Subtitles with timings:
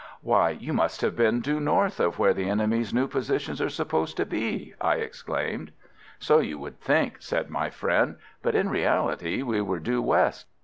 [0.23, 4.17] "Why, you must have been due north of where the enemy's new positions are supposed
[4.17, 5.71] to be!" I exclaimed.
[6.17, 10.47] "So you would think," said my friend; "but in reality we were due west.